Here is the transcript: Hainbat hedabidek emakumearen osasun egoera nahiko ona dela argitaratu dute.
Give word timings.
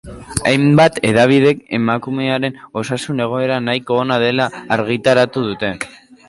Hainbat 0.51 0.95
hedabidek 1.09 1.59
emakumearen 1.77 2.57
osasun 2.81 3.21
egoera 3.27 3.61
nahiko 3.67 3.99
ona 4.07 4.19
dela 4.25 4.49
argitaratu 4.79 5.47
dute. 5.53 5.73